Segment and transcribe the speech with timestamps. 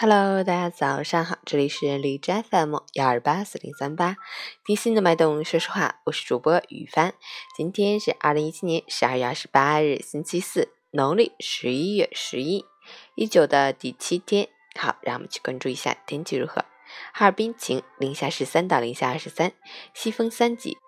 [0.00, 4.16] Hello，大家早上好，这里是荔枝 FM 幺二八四零三八，
[4.64, 7.14] 听心的脉动，说实话，我是主播雨帆。
[7.56, 12.64] 今天是二零一七年十二月二十八日，星期四，农历十一月十一，
[13.16, 14.48] 一九的第七天。
[14.78, 16.64] 好，让我们去关注一下天气如何。
[17.12, 19.52] 哈尔滨晴，零下十三到零下二十三，
[19.92, 20.78] 西风三级。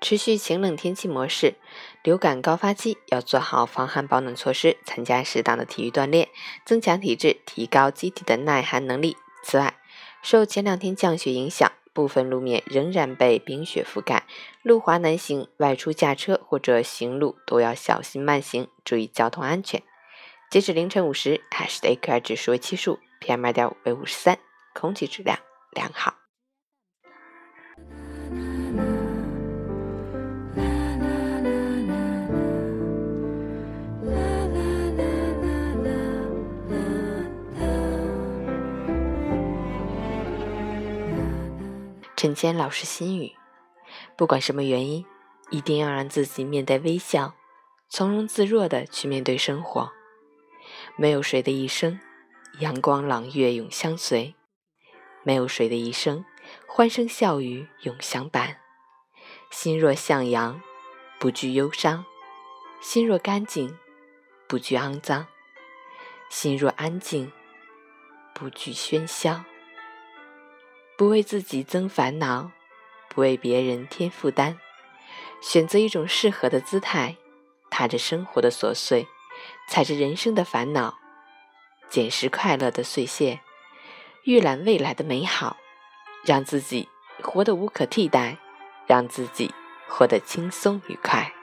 [0.00, 1.54] 持续晴冷天气模式，
[2.02, 6.28] 流感高发期要做好防寒保暖措施，参加适当的体育锻炼，
[6.64, 9.16] 增强体质，提高机体的耐寒能力。
[9.42, 9.76] 此外，
[10.22, 14.26] 受前两天降雪影响，部分路面仍然被冰雪覆盖，
[14.62, 19.82] 路滑难行，外出驾车或者行路都要小心慢行，注意交通安全。
[20.50, 24.38] 截止凌晨五时，海市的 AQI 指数为七十五，PM 二点五为五十三，
[24.72, 25.38] 空气质量
[25.72, 26.13] 良好。
[42.24, 43.34] 陈谦老师心语：
[44.16, 45.04] 不管什么原因，
[45.50, 47.34] 一定要让自己面带微笑，
[47.90, 49.92] 从容自若的去面对生活。
[50.96, 52.00] 没有谁的一生，
[52.60, 54.32] 阳光朗月永相随；
[55.22, 56.24] 没有谁的一生，
[56.66, 58.56] 欢声笑语永相伴。
[59.50, 60.62] 心若向阳，
[61.18, 62.06] 不惧忧伤；
[62.80, 63.76] 心若干净，
[64.48, 65.26] 不惧肮脏；
[66.30, 67.30] 心若安静，
[68.32, 69.44] 不惧喧嚣。
[70.96, 72.52] 不为自己增烦恼，
[73.08, 74.56] 不为别人添负担，
[75.42, 77.16] 选择一种适合的姿态，
[77.68, 79.08] 踏着生活的琐碎，
[79.68, 80.96] 踩着人生的烦恼，
[81.90, 83.40] 捡拾快乐的碎屑，
[84.22, 85.56] 预览未来的美好，
[86.24, 86.88] 让自己
[87.20, 88.38] 活得无可替代，
[88.86, 89.52] 让自己
[89.88, 91.33] 活得轻松愉快。